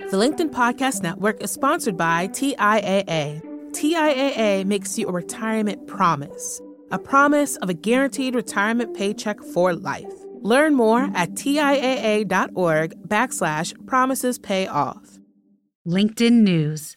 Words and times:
The 0.00 0.16
LinkedIn 0.16 0.50
Podcast 0.50 1.04
Network 1.04 1.40
is 1.40 1.52
sponsored 1.52 1.96
by 1.96 2.26
TIAA. 2.26 3.40
TIAA 3.70 4.64
makes 4.64 4.98
you 4.98 5.06
a 5.06 5.12
retirement 5.12 5.86
promise, 5.86 6.60
a 6.90 6.98
promise 6.98 7.54
of 7.58 7.68
a 7.68 7.74
guaranteed 7.74 8.34
retirement 8.34 8.96
paycheck 8.96 9.40
for 9.40 9.72
life. 9.72 10.12
Learn 10.40 10.74
more 10.74 11.08
at 11.14 11.34
TIAA.org 11.34 13.08
backslash 13.08 13.86
promises 13.86 14.36
pay 14.36 14.66
off. 14.66 15.20
LinkedIn 15.86 16.42
News. 16.42 16.96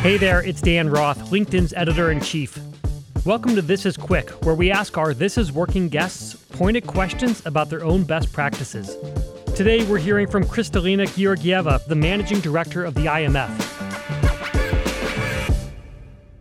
Hey 0.00 0.16
there, 0.16 0.42
it's 0.42 0.60
Dan 0.60 0.90
Roth, 0.90 1.30
LinkedIn's 1.30 1.72
editor 1.74 2.10
in 2.10 2.20
chief. 2.20 2.58
Welcome 3.24 3.54
to 3.54 3.62
This 3.62 3.86
Is 3.86 3.96
Quick, 3.96 4.30
where 4.44 4.56
we 4.56 4.72
ask 4.72 4.98
our 4.98 5.14
This 5.14 5.38
Is 5.38 5.52
Working 5.52 5.88
guests 5.88 6.39
pointed 6.60 6.86
questions 6.86 7.40
about 7.46 7.70
their 7.70 7.82
own 7.82 8.02
best 8.02 8.30
practices. 8.34 8.98
Today, 9.56 9.82
we're 9.86 9.96
hearing 9.96 10.26
from 10.26 10.44
Kristalina 10.44 11.06
Georgieva, 11.06 11.82
the 11.86 11.94
managing 11.94 12.38
director 12.40 12.84
of 12.84 12.92
the 12.92 13.06
IMF. 13.06 13.48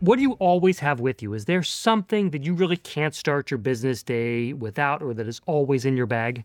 What 0.02 0.17
do 0.17 0.21
you 0.21 0.34
always 0.34 0.80
have 0.80 0.99
with 0.99 1.23
you? 1.23 1.34
Is 1.34 1.45
there 1.45 1.63
something 1.63 2.31
that 2.31 2.44
you 2.44 2.53
really 2.53 2.75
can't 2.75 3.16
start 3.16 3.49
your 3.49 3.59
business 3.59 4.03
day 4.03 4.52
without 4.52 5.02
or 5.02 5.13
that 5.13 5.25
is 5.25 5.39
always 5.45 5.85
in 5.85 5.95
your 5.95 6.05
bag? 6.05 6.44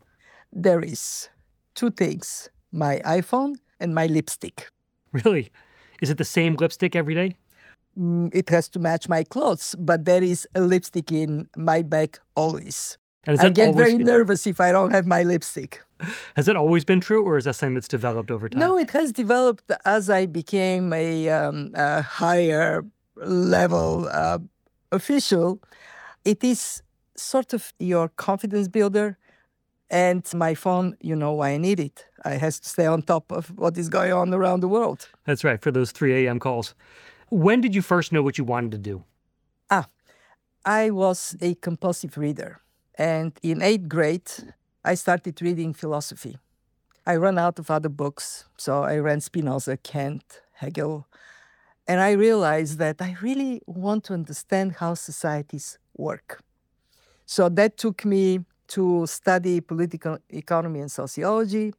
There 0.52 0.80
is 0.80 1.28
two 1.74 1.90
things 1.90 2.48
my 2.70 3.02
iPhone 3.04 3.56
and 3.80 3.92
my 3.92 4.06
lipstick. 4.06 4.68
Really? 5.10 5.50
Is 6.00 6.10
it 6.10 6.18
the 6.18 6.24
same 6.24 6.54
lipstick 6.54 6.94
every 6.94 7.16
day? 7.16 7.34
Mm, 7.98 8.32
it 8.32 8.50
has 8.50 8.68
to 8.68 8.78
match 8.78 9.08
my 9.08 9.24
clothes, 9.24 9.74
but 9.76 10.04
there 10.04 10.22
is 10.22 10.46
a 10.54 10.60
lipstick 10.60 11.10
in 11.10 11.48
my 11.56 11.82
bag 11.82 12.20
always. 12.36 12.98
I 13.26 13.48
get 13.50 13.74
very 13.74 13.98
nervous 13.98 14.46
if 14.46 14.60
I 14.60 14.72
don't 14.72 14.90
have 14.90 15.06
my 15.06 15.22
lipstick. 15.22 15.80
Has 16.36 16.48
it 16.48 16.56
always 16.56 16.84
been 16.84 17.00
true, 17.00 17.22
or 17.24 17.38
is 17.38 17.44
that 17.44 17.54
something 17.54 17.74
that's 17.74 17.88
developed 17.88 18.30
over 18.30 18.48
time? 18.48 18.60
No, 18.60 18.76
it 18.76 18.90
has 18.90 19.12
developed 19.12 19.70
as 19.84 20.10
I 20.10 20.26
became 20.26 20.92
a, 20.92 21.28
um, 21.30 21.70
a 21.74 22.02
higher 22.02 22.84
level 23.16 24.08
uh, 24.10 24.38
official. 24.92 25.60
It 26.24 26.42
is 26.44 26.82
sort 27.16 27.52
of 27.52 27.72
your 27.78 28.08
confidence 28.08 28.68
builder. 28.68 29.18
And 29.90 30.26
my 30.34 30.54
phone, 30.54 30.96
you 31.00 31.14
know 31.14 31.32
why 31.32 31.50
I 31.50 31.58
need 31.58 31.78
it. 31.78 32.06
I 32.24 32.30
has 32.30 32.58
to 32.60 32.68
stay 32.68 32.86
on 32.86 33.02
top 33.02 33.30
of 33.30 33.56
what 33.56 33.76
is 33.76 33.88
going 33.88 34.12
on 34.12 34.32
around 34.32 34.60
the 34.60 34.68
world. 34.68 35.08
That's 35.24 35.44
right, 35.44 35.60
for 35.60 35.70
those 35.70 35.92
3 35.92 36.26
a.m. 36.26 36.40
calls. 36.40 36.74
When 37.30 37.60
did 37.60 37.74
you 37.74 37.82
first 37.82 38.10
know 38.10 38.22
what 38.22 38.38
you 38.38 38.44
wanted 38.44 38.72
to 38.72 38.78
do? 38.78 39.04
Ah, 39.70 39.86
I 40.64 40.90
was 40.90 41.36
a 41.40 41.54
compulsive 41.56 42.16
reader. 42.16 42.60
And 42.96 43.32
in 43.42 43.62
eighth 43.62 43.88
grade, 43.88 44.30
I 44.84 44.94
started 44.94 45.40
reading 45.42 45.74
philosophy. 45.74 46.38
I 47.06 47.16
ran 47.16 47.38
out 47.38 47.58
of 47.58 47.70
other 47.70 47.88
books, 47.88 48.44
so 48.56 48.82
I 48.84 48.98
read 48.98 49.22
Spinoza, 49.22 49.76
Kant, 49.76 50.40
Hegel, 50.54 51.06
and 51.86 52.00
I 52.00 52.12
realized 52.12 52.78
that 52.78 53.02
I 53.02 53.16
really 53.20 53.60
want 53.66 54.04
to 54.04 54.14
understand 54.14 54.76
how 54.76 54.94
societies 54.94 55.78
work. 55.96 56.40
So 57.26 57.48
that 57.50 57.76
took 57.76 58.04
me 58.04 58.40
to 58.68 59.06
study 59.06 59.60
political 59.60 60.18
economy 60.30 60.80
and 60.80 60.90
sociology. 60.90 61.74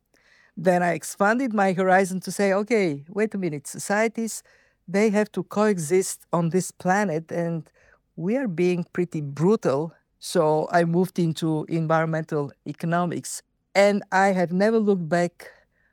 Then 0.56 0.84
I 0.84 0.94
expanded 0.94 1.54
my 1.54 1.74
horizon 1.74 2.20
to 2.22 2.32
say, 2.32 2.54
okay, 2.54 3.04
wait 3.10 3.34
a 3.34 3.38
minute, 3.38 3.68
societies, 3.68 4.44
they 4.88 5.10
have 5.10 5.32
to 5.32 5.44
coexist 5.44 6.26
on 6.32 6.50
this 6.50 6.70
planet, 6.72 7.32
and 7.32 7.70
we 8.16 8.38
are 8.38 8.48
being 8.48 8.86
pretty 8.94 9.22
brutal 9.22 9.94
so 10.26 10.68
I 10.72 10.86
moved 10.86 11.20
into 11.20 11.68
environmental 11.70 12.52
economics. 12.66 13.44
And 13.76 14.02
I 14.12 14.30
have 14.40 14.52
never 14.52 14.80
looked 14.80 15.08
back. 15.08 15.52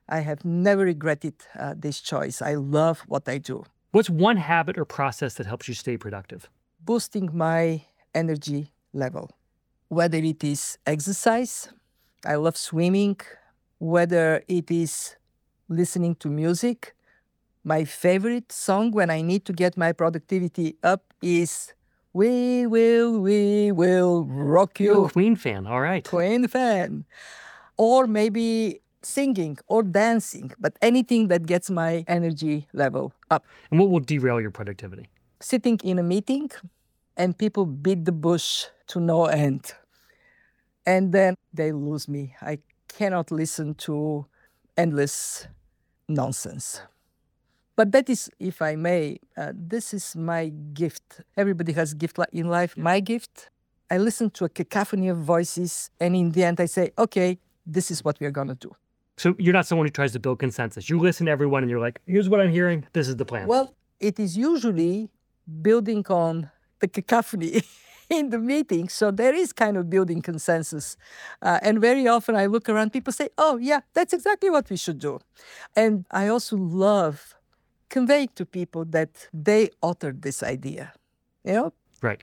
I 0.08 0.20
have 0.20 0.42
never 0.42 0.84
regretted 0.84 1.34
uh, 1.58 1.74
this 1.76 2.00
choice. 2.00 2.40
I 2.40 2.54
love 2.54 3.00
what 3.00 3.28
I 3.28 3.36
do. 3.36 3.64
What's 3.90 4.08
one 4.08 4.38
habit 4.38 4.78
or 4.78 4.86
process 4.86 5.34
that 5.34 5.46
helps 5.46 5.68
you 5.68 5.74
stay 5.74 5.98
productive? 5.98 6.48
Boosting 6.80 7.28
my 7.34 7.84
energy 8.14 8.72
level, 8.94 9.28
whether 9.88 10.16
it 10.16 10.42
is 10.42 10.78
exercise, 10.86 11.68
I 12.24 12.36
love 12.36 12.56
swimming, 12.56 13.20
whether 13.80 14.42
it 14.48 14.70
is 14.70 15.16
listening 15.68 16.14
to 16.16 16.28
music. 16.30 16.94
My 17.64 17.84
favorite 17.84 18.50
song 18.50 18.92
when 18.92 19.10
I 19.10 19.20
need 19.20 19.44
to 19.44 19.52
get 19.52 19.76
my 19.76 19.92
productivity 19.92 20.76
up 20.82 21.12
is 21.20 21.74
we 22.12 22.66
will, 22.66 23.20
we 23.20 23.72
will 23.72 24.24
rock 24.24 24.80
you. 24.80 24.86
You're 24.86 25.06
a 25.06 25.10
Queen 25.10 25.36
fan, 25.36 25.66
all 25.66 25.80
right. 25.80 26.06
Queen 26.06 26.46
fan. 26.48 27.04
Or 27.76 28.06
maybe 28.06 28.80
singing 29.02 29.58
or 29.66 29.82
dancing, 29.82 30.52
but 30.58 30.76
anything 30.80 31.28
that 31.28 31.46
gets 31.46 31.70
my 31.70 32.04
energy 32.06 32.68
level 32.72 33.12
up. 33.30 33.44
And 33.70 33.80
what 33.80 33.90
will 33.90 34.00
derail 34.00 34.40
your 34.40 34.50
productivity? 34.50 35.08
Sitting 35.40 35.80
in 35.82 35.98
a 35.98 36.02
meeting 36.02 36.50
and 37.16 37.36
people 37.36 37.66
beat 37.66 38.04
the 38.04 38.12
bush 38.12 38.66
to 38.88 39.00
no 39.00 39.26
end. 39.26 39.72
And 40.86 41.12
then 41.12 41.36
they 41.52 41.72
lose 41.72 42.08
me. 42.08 42.34
I 42.40 42.58
cannot 42.88 43.30
listen 43.30 43.74
to 43.74 44.26
endless 44.76 45.46
nonsense. 46.08 46.82
But 47.74 47.92
that 47.92 48.10
is, 48.10 48.30
if 48.38 48.60
I 48.60 48.76
may, 48.76 49.18
uh, 49.36 49.52
this 49.54 49.94
is 49.94 50.14
my 50.14 50.52
gift. 50.74 51.22
Everybody 51.36 51.72
has 51.72 51.94
gift 51.94 52.18
in 52.32 52.48
life. 52.48 52.76
My 52.76 53.00
gift, 53.00 53.48
I 53.90 53.98
listen 53.98 54.30
to 54.30 54.44
a 54.44 54.48
cacophony 54.48 55.08
of 55.08 55.18
voices, 55.18 55.90
and 55.98 56.14
in 56.14 56.32
the 56.32 56.44
end, 56.44 56.60
I 56.60 56.66
say, 56.66 56.92
okay, 56.98 57.38
this 57.66 57.90
is 57.90 58.04
what 58.04 58.18
we're 58.20 58.30
going 58.30 58.48
to 58.48 58.54
do. 58.54 58.74
So 59.16 59.34
you're 59.38 59.52
not 59.52 59.66
someone 59.66 59.86
who 59.86 59.90
tries 59.90 60.12
to 60.12 60.20
build 60.20 60.38
consensus. 60.38 60.90
You 60.90 60.98
listen 60.98 61.26
to 61.26 61.32
everyone 61.32 61.62
and 61.62 61.70
you're 61.70 61.80
like, 61.80 62.00
here's 62.06 62.28
what 62.28 62.40
I'm 62.40 62.50
hearing. 62.50 62.86
This 62.92 63.08
is 63.08 63.16
the 63.16 63.24
plan. 63.24 63.46
Well, 63.46 63.74
it 64.00 64.18
is 64.18 64.36
usually 64.36 65.10
building 65.60 66.04
on 66.08 66.50
the 66.80 66.88
cacophony 66.88 67.62
in 68.10 68.30
the 68.30 68.38
meeting. 68.38 68.88
So 68.88 69.10
there 69.10 69.34
is 69.34 69.52
kind 69.52 69.76
of 69.76 69.90
building 69.90 70.22
consensus. 70.22 70.96
Uh, 71.40 71.60
and 71.62 71.80
very 71.80 72.08
often 72.08 72.34
I 72.34 72.46
look 72.46 72.68
around, 72.68 72.92
people 72.92 73.12
say, 73.12 73.28
oh, 73.38 73.58
yeah, 73.58 73.80
that's 73.92 74.12
exactly 74.12 74.50
what 74.50 74.68
we 74.70 74.76
should 74.76 74.98
do. 74.98 75.20
And 75.76 76.06
I 76.10 76.28
also 76.28 76.56
love 76.56 77.34
convey 77.92 78.26
to 78.38 78.44
people 78.58 78.84
that 78.96 79.28
they 79.46 79.62
authored 79.88 80.22
this 80.22 80.42
idea. 80.42 80.92
You 81.44 81.52
know? 81.52 81.72
Right. 82.08 82.22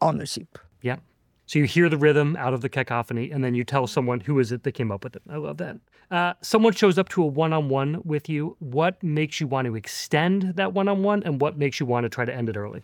Ownership. 0.00 0.58
Yeah. 0.80 0.98
So 1.46 1.58
you 1.58 1.66
hear 1.76 1.88
the 1.88 1.98
rhythm 2.06 2.36
out 2.44 2.54
of 2.54 2.60
the 2.60 2.68
cacophony, 2.68 3.32
and 3.32 3.42
then 3.44 3.54
you 3.58 3.64
tell 3.64 3.86
someone 3.88 4.20
who 4.20 4.38
is 4.38 4.52
it 4.52 4.62
that 4.62 4.72
came 4.72 4.92
up 4.94 5.02
with 5.04 5.16
it. 5.16 5.22
I 5.28 5.38
love 5.46 5.56
that. 5.64 5.76
Uh, 6.16 6.32
someone 6.52 6.74
shows 6.82 6.96
up 6.96 7.08
to 7.14 7.22
a 7.24 7.26
one-on-one 7.26 8.02
with 8.12 8.28
you. 8.28 8.56
What 8.60 9.02
makes 9.02 9.40
you 9.40 9.46
want 9.54 9.66
to 9.66 9.74
extend 9.74 10.38
that 10.60 10.72
one-on-one, 10.72 11.20
and 11.26 11.40
what 11.40 11.58
makes 11.58 11.80
you 11.80 11.86
want 11.86 12.04
to 12.04 12.08
try 12.08 12.24
to 12.24 12.34
end 12.40 12.48
it 12.48 12.56
early? 12.56 12.82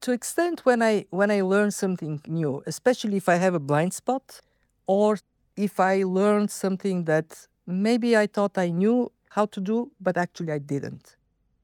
To 0.00 0.12
extend 0.12 0.60
when 0.60 0.80
I 0.82 0.94
when 1.10 1.30
I 1.30 1.40
learn 1.42 1.70
something 1.70 2.14
new, 2.40 2.62
especially 2.72 3.16
if 3.22 3.28
I 3.28 3.36
have 3.44 3.54
a 3.54 3.64
blind 3.70 3.92
spot, 3.92 4.40
or 4.86 5.18
if 5.56 5.78
I 5.92 5.94
learn 6.20 6.48
something 6.48 7.04
that 7.04 7.46
maybe 7.66 8.16
I 8.16 8.26
thought 8.26 8.56
I 8.56 8.68
knew 8.70 9.12
how 9.36 9.46
to 9.54 9.60
do, 9.60 9.76
but 10.00 10.16
actually 10.16 10.52
I 10.58 10.60
didn't 10.74 11.17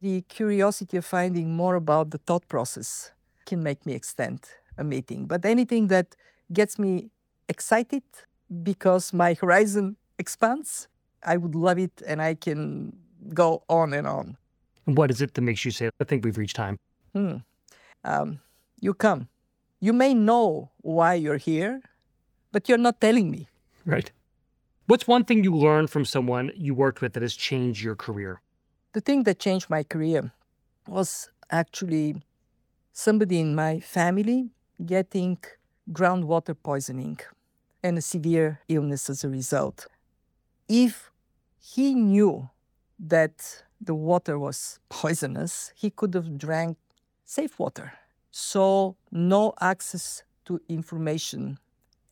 the 0.05 0.21
curiosity 0.29 0.99
of 0.99 1.05
finding 1.05 1.57
more 1.57 1.77
about 1.77 2.11
the 2.11 2.19
thought 2.19 2.47
process 2.47 3.11
can 3.47 3.63
make 3.63 3.87
me 3.87 3.95
extend 3.95 4.41
a 4.77 4.85
meeting. 4.85 5.25
But 5.25 5.47
anything 5.47 5.89
that 5.89 6.15
gets 6.53 6.79
me 6.79 7.11
excited 7.49 8.03
because 8.63 9.15
my 9.15 9.33
horizon 9.33 9.97
expands, 10.19 10.89
I 11.23 11.39
would 11.39 11.55
love 11.55 11.79
it 11.79 12.03
and 12.07 12.21
I 12.21 12.35
can 12.35 12.93
go 13.33 13.63
on 13.71 13.95
and 13.95 14.07
on. 14.07 14.37
What 14.85 15.11
is 15.11 15.23
it 15.23 15.33
that 15.33 15.41
makes 15.41 15.65
you 15.65 15.71
say, 15.71 15.89
I 15.99 16.05
think 16.05 16.23
we've 16.23 16.37
reached 16.37 16.57
time? 16.57 16.77
Hmm. 17.15 17.37
Um, 18.05 18.41
you 18.81 18.93
come. 18.93 19.29
You 19.81 19.95
may 19.95 20.13
know 20.13 20.71
why 20.83 21.15
you're 21.15 21.39
here, 21.39 21.81
but 22.53 22.69
you're 22.69 22.85
not 22.89 23.01
telling 23.01 23.31
me. 23.31 23.49
Right. 23.87 24.13
What's 24.87 25.09
one 25.09 25.25
thing 25.25 25.45
you 25.45 25.57
learned 25.57 25.89
from 25.89 26.05
someone 26.05 26.53
you 26.55 26.75
worked 26.75 27.01
with 27.01 27.15
that 27.15 27.23
has 27.23 27.35
changed 27.35 27.83
your 27.83 27.97
career? 27.97 28.43
The 28.95 29.01
thing 29.01 29.25
that 29.25 29.41
changed 29.41 29.69
my 29.69 29.83
career 29.83 30.33
was 30.87 31.29
actually 31.51 32.23
somebody 32.93 33.41
in 33.41 33.53
my 33.53 33.81
family 33.81 34.51
getting 34.87 35.39
groundwater 35.93 36.55
poisoning 36.63 37.19
and 37.83 37.99
a 37.99 38.01
severe 38.01 38.61
illness 38.69 39.11
as 39.11 39.25
a 39.25 39.29
result. 39.29 39.89
If 40.69 41.11
he 41.61 41.93
knew 41.93 42.49
that 43.01 43.65
the 43.81 43.97
water 43.97 44.39
was 44.39 44.79
poisonous, 44.89 45.73
he 45.75 45.91
could 45.91 46.15
have 46.15 46.39
drank 46.39 46.79
safe 47.25 47.59
water. 47.59 47.95
So, 48.31 48.97
no 49.11 49.55
access 49.61 50.23
to 50.45 50.61
information 50.69 51.59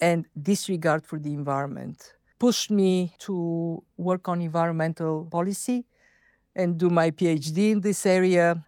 and 0.00 0.26
disregard 0.36 1.06
for 1.06 1.20
the 1.20 1.32
environment 1.32 2.14
pushed 2.40 2.72
me 2.72 3.14
to 3.20 3.84
work 3.96 4.28
on 4.28 4.42
environmental 4.42 5.24
policy 5.26 5.84
and 6.54 6.78
do 6.78 6.90
my 6.90 7.10
PhD 7.10 7.72
in 7.72 7.80
this 7.80 8.06
area. 8.06 8.64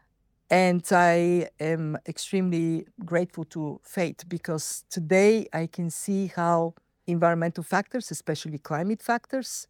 And 0.50 0.86
I 0.90 1.48
am 1.58 1.98
extremely 2.06 2.86
grateful 3.04 3.44
to 3.46 3.80
fate 3.82 4.24
because 4.28 4.84
today 4.90 5.46
I 5.52 5.66
can 5.66 5.90
see 5.90 6.26
how 6.34 6.74
environmental 7.06 7.64
factors, 7.64 8.10
especially 8.10 8.58
climate 8.58 9.02
factors, 9.02 9.66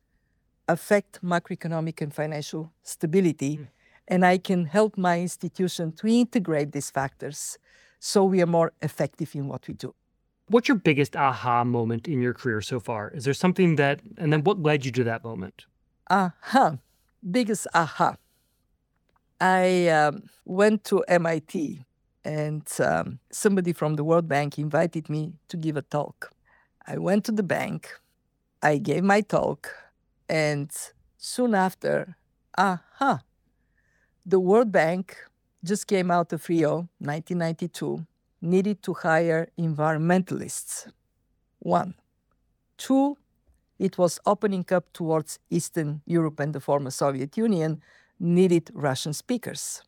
affect 0.69 1.23
macroeconomic 1.23 2.01
and 2.01 2.13
financial 2.13 2.73
stability. 2.83 3.59
Mm. 3.59 3.69
And 4.09 4.27
I 4.27 4.39
can 4.39 4.67
help 4.67 4.99
my 4.99 5.21
institution 5.21 5.93
to 5.93 6.07
integrate 6.07 6.73
these 6.73 6.91
factors 6.91 7.59
so 7.99 8.25
we 8.25 8.43
are 8.43 8.47
more 8.47 8.73
effective 8.83 9.35
in 9.35 9.49
what 9.49 9.67
we 9.67 9.75
do. 9.75 9.95
What's 10.49 10.69
your 10.69 10.77
biggest 10.77 11.17
aha 11.17 11.65
moment 11.65 12.07
in 12.07 12.21
your 12.21 12.35
career 12.35 12.61
so 12.61 12.79
far? 12.79 13.11
Is 13.11 13.25
there 13.25 13.33
something 13.33 13.77
that, 13.77 14.01
and 14.19 14.31
then 14.31 14.45
what 14.45 14.61
led 14.61 14.85
you 14.85 14.93
to 14.93 15.05
that 15.05 15.25
moment? 15.25 15.65
Aha, 16.11 16.77
biggest 17.31 17.67
aha. 17.75 18.17
I 19.41 19.89
um, 19.89 20.23
went 20.45 20.85
to 20.85 21.05
MIT 21.09 21.85
and 22.25 22.67
um, 22.81 23.19
somebody 23.31 23.73
from 23.73 23.97
the 23.97 24.05
World 24.05 24.29
Bank 24.29 24.59
invited 24.59 25.09
me 25.09 25.35
to 25.49 25.57
give 25.57 25.77
a 25.77 25.83
talk. 25.83 26.31
I 26.87 26.99
went 26.99 27.25
to 27.25 27.33
the 27.33 27.43
bank, 27.43 27.91
I 28.63 28.79
gave 28.79 29.03
my 29.03 29.21
talk, 29.21 29.71
and 30.29 30.71
soon 31.17 31.55
after, 31.55 32.17
aha, 32.57 33.21
the 34.25 34.41
World 34.41 34.73
Bank 34.73 35.17
just 35.63 35.87
came 35.87 36.11
out 36.11 36.33
of 36.33 36.49
Rio, 36.49 36.89
1992, 36.99 38.07
needed 38.41 38.83
to 38.83 38.95
hire 38.95 39.49
environmentalists. 39.59 40.91
One. 41.59 41.95
Two, 42.77 43.17
it 43.79 43.99
was 43.99 44.21
opening 44.27 44.67
up 44.71 44.93
towards 44.93 45.39
Eastern 45.51 46.03
Europe 46.07 46.41
and 46.41 46.55
the 46.55 46.61
former 46.61 46.91
Soviet 46.91 47.37
Union, 47.37 47.83
needed 48.21 48.71
Russian 48.75 49.13
speakers. 49.13 49.83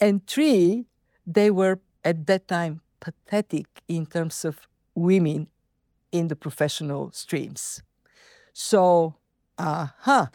And 0.00 0.26
three, 0.26 0.86
they 1.26 1.50
were 1.50 1.80
at 2.04 2.26
that 2.26 2.48
time 2.48 2.80
pathetic 3.00 3.66
in 3.88 4.06
terms 4.06 4.44
of 4.44 4.68
women 4.94 5.48
in 6.12 6.28
the 6.28 6.36
professional 6.36 7.10
streams. 7.12 7.82
So, 8.52 9.16
aha, 9.58 9.82
uh-huh, 9.82 10.26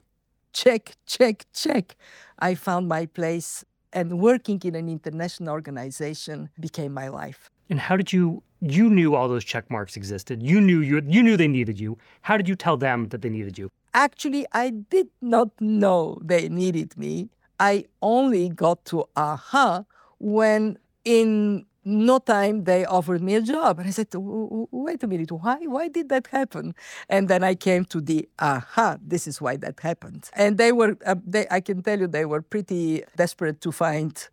check, 0.54 0.98
check, 1.06 1.46
check. 1.54 1.96
I 2.40 2.56
found 2.56 2.88
my 2.88 3.06
place 3.06 3.64
and 3.94 4.20
working 4.20 4.62
in 4.64 4.76
an 4.76 4.90
international 4.90 5.54
organization 5.54 6.50
became 6.60 6.94
my 6.94 7.10
life. 7.10 7.51
And 7.72 7.80
how 7.80 7.96
did 7.96 8.14
you 8.14 8.44
you 8.62 8.90
knew 8.90 9.16
all 9.16 9.28
those 9.28 9.44
check 9.44 9.72
marks 9.72 9.98
existed. 9.98 10.44
You 10.44 10.62
knew 10.62 10.82
you 10.82 11.02
you 11.08 11.24
knew 11.24 11.36
they 11.36 11.48
needed 11.48 11.80
you. 11.80 11.98
How 12.22 12.38
did 12.38 12.48
you 12.48 12.56
tell 12.56 12.78
them 12.78 13.08
that 13.10 13.22
they 13.24 13.30
needed 13.30 13.58
you? 13.58 13.70
Actually, 13.94 14.46
I 14.52 14.70
did 14.70 15.08
not 15.22 15.50
know 15.60 16.20
they 16.24 16.48
needed 16.48 16.96
me. 16.98 17.30
I 17.60 17.86
only 18.02 18.50
got 18.50 18.86
to 18.86 19.06
aha 19.16 19.86
when 20.20 20.78
in 21.04 21.66
no 21.84 22.20
time 22.20 22.66
they 22.66 22.86
offered 22.86 23.24
me 23.24 23.34
a 23.34 23.42
job 23.42 23.80
and 23.80 23.88
i 23.88 23.92
said 23.92 24.08
wait 24.14 25.02
a 25.02 25.08
minute 25.08 25.32
why 25.32 25.58
why 25.66 25.88
did 25.88 26.10
that 26.10 26.28
happen 26.28 26.76
and 27.10 27.28
then 27.28 27.44
i 27.44 27.56
came 27.56 27.84
to 27.84 28.00
the 28.00 28.30
aha 28.38 28.98
this 29.02 29.26
is 29.26 29.42
why 29.42 29.56
that 29.58 29.80
happened 29.80 30.30
and 30.34 30.60
they 30.60 30.72
were 30.72 30.96
uh, 31.08 31.16
they, 31.26 31.48
i 31.50 31.60
can 31.60 31.82
tell 31.82 32.00
you 32.00 32.06
they 32.06 32.24
were 32.24 32.44
pretty 32.44 33.04
desperate 33.18 33.62
to 33.62 33.72
find 33.72 34.30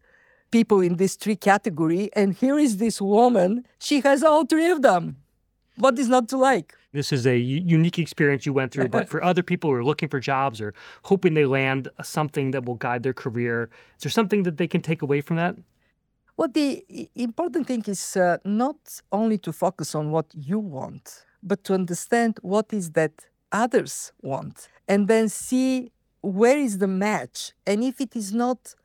people 0.50 0.80
in 0.80 0.96
this 0.96 1.16
three 1.16 1.36
category 1.36 2.10
and 2.14 2.34
here 2.34 2.58
is 2.58 2.78
this 2.78 3.00
woman 3.00 3.64
she 3.78 4.00
has 4.00 4.22
all 4.22 4.44
three 4.44 4.70
of 4.70 4.82
them 4.82 5.16
what 5.76 5.98
is 5.98 6.08
not 6.08 6.28
to 6.28 6.36
like 6.36 6.74
this 6.92 7.12
is 7.12 7.26
a 7.26 7.36
unique 7.36 7.98
experience 7.98 8.46
you 8.46 8.52
went 8.52 8.72
through 8.72 8.88
but 8.88 9.08
for 9.12 9.22
other 9.22 9.42
people 9.42 9.70
who 9.70 9.76
are 9.76 9.84
looking 9.84 10.08
for 10.08 10.20
jobs 10.20 10.60
or 10.60 10.74
hoping 11.04 11.34
they 11.34 11.44
land 11.44 11.88
something 12.02 12.50
that 12.50 12.64
will 12.64 12.74
guide 12.74 13.02
their 13.02 13.12
career 13.12 13.68
is 13.96 14.02
there 14.04 14.10
something 14.10 14.42
that 14.42 14.56
they 14.56 14.66
can 14.66 14.80
take 14.80 15.02
away 15.02 15.20
from 15.20 15.36
that 15.36 15.56
well, 16.38 16.46
the 16.46 17.10
important 17.16 17.66
thing 17.66 17.82
is 17.88 18.16
uh, 18.16 18.36
not 18.44 18.76
only 19.10 19.38
to 19.38 19.52
focus 19.52 19.96
on 19.96 20.12
what 20.12 20.26
you 20.32 20.60
want, 20.60 21.24
but 21.42 21.64
to 21.64 21.74
understand 21.74 22.38
what 22.42 22.72
is 22.72 22.92
that 22.92 23.10
others 23.50 24.12
want, 24.22 24.68
and 24.86 25.08
then 25.08 25.28
see 25.28 25.90
where 26.20 26.56
is 26.56 26.78
the 26.78 26.86
match. 26.86 27.54
And 27.66 27.82
if 27.82 28.00
it 28.00 28.14
is 28.14 28.32
not 28.32 28.76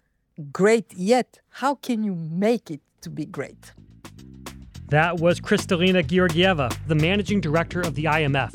great 0.51 0.93
yet, 0.93 1.39
how 1.49 1.75
can 1.75 2.03
you 2.03 2.15
make 2.15 2.71
it 2.71 2.81
to 3.01 3.09
be 3.09 3.25
great? 3.25 3.73
That 4.89 5.19
was 5.19 5.39
Kristalina 5.39 6.03
Georgieva, 6.03 6.75
the 6.87 6.95
managing 6.95 7.41
director 7.41 7.81
of 7.81 7.95
the 7.95 8.05
IMF. 8.05 8.51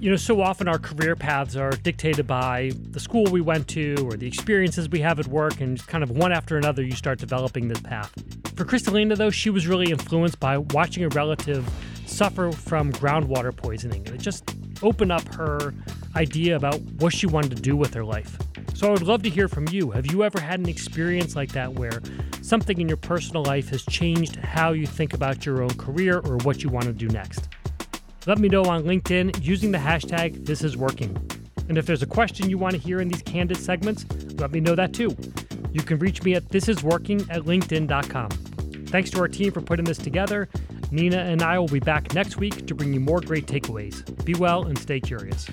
You 0.00 0.10
know, 0.10 0.16
so 0.16 0.40
often 0.40 0.68
our 0.68 0.78
career 0.78 1.16
paths 1.16 1.56
are 1.56 1.70
dictated 1.70 2.26
by 2.26 2.72
the 2.90 3.00
school 3.00 3.24
we 3.30 3.40
went 3.40 3.66
to 3.68 3.94
or 4.04 4.16
the 4.16 4.26
experiences 4.26 4.88
we 4.88 5.00
have 5.00 5.18
at 5.18 5.26
work, 5.28 5.60
and 5.60 5.84
kind 5.86 6.04
of 6.04 6.10
one 6.10 6.32
after 6.32 6.58
another, 6.58 6.82
you 6.82 6.92
start 6.92 7.18
developing 7.18 7.68
this 7.68 7.80
path. 7.80 8.12
For 8.56 8.64
Kristalina, 8.64 9.16
though, 9.16 9.30
she 9.30 9.48
was 9.48 9.66
really 9.66 9.90
influenced 9.90 10.38
by 10.38 10.58
watching 10.58 11.04
a 11.04 11.08
relative 11.08 11.68
suffer 12.04 12.52
from 12.52 12.92
groundwater 12.92 13.56
poisoning, 13.56 14.06
and 14.06 14.14
it 14.14 14.20
just 14.20 14.54
opened 14.82 15.12
up 15.12 15.26
her 15.34 15.74
idea 16.14 16.56
about 16.56 16.80
what 17.00 17.12
she 17.14 17.26
wanted 17.26 17.56
to 17.56 17.62
do 17.62 17.76
with 17.76 17.94
her 17.94 18.04
life. 18.04 18.38
So 18.76 18.88
I 18.88 18.90
would 18.90 19.04
love 19.04 19.22
to 19.22 19.30
hear 19.30 19.48
from 19.48 19.66
you. 19.68 19.90
Have 19.92 20.12
you 20.12 20.22
ever 20.22 20.38
had 20.38 20.60
an 20.60 20.68
experience 20.68 21.34
like 21.34 21.50
that 21.52 21.72
where 21.72 22.02
something 22.42 22.78
in 22.78 22.86
your 22.86 22.98
personal 22.98 23.42
life 23.42 23.70
has 23.70 23.82
changed 23.86 24.36
how 24.36 24.72
you 24.72 24.86
think 24.86 25.14
about 25.14 25.46
your 25.46 25.62
own 25.62 25.70
career 25.78 26.18
or 26.18 26.36
what 26.40 26.62
you 26.62 26.68
want 26.68 26.84
to 26.84 26.92
do 26.92 27.08
next? 27.08 27.48
Let 28.26 28.38
me 28.38 28.50
know 28.50 28.64
on 28.64 28.84
LinkedIn 28.84 29.42
using 29.42 29.72
the 29.72 29.78
hashtag 29.78 30.44
This 30.44 30.62
Is 30.62 30.76
Working. 30.76 31.16
And 31.70 31.78
if 31.78 31.86
there's 31.86 32.02
a 32.02 32.06
question 32.06 32.50
you 32.50 32.58
want 32.58 32.74
to 32.74 32.78
hear 32.78 33.00
in 33.00 33.08
these 33.08 33.22
candid 33.22 33.56
segments, 33.56 34.04
let 34.34 34.52
me 34.52 34.60
know 34.60 34.74
that 34.74 34.92
too. 34.92 35.16
You 35.72 35.80
can 35.80 35.98
reach 35.98 36.22
me 36.22 36.34
at 36.34 36.44
thisisworking 36.50 37.30
at 37.30 37.44
linkedin.com. 37.44 38.28
Thanks 38.88 39.08
to 39.12 39.20
our 39.20 39.28
team 39.28 39.52
for 39.52 39.62
putting 39.62 39.86
this 39.86 39.96
together. 39.96 40.50
Nina 40.90 41.16
and 41.16 41.40
I 41.40 41.58
will 41.58 41.66
be 41.66 41.80
back 41.80 42.12
next 42.12 42.36
week 42.36 42.66
to 42.66 42.74
bring 42.74 42.92
you 42.92 43.00
more 43.00 43.22
great 43.22 43.46
takeaways. 43.46 44.22
Be 44.26 44.34
well 44.34 44.66
and 44.66 44.78
stay 44.78 45.00
curious. 45.00 45.46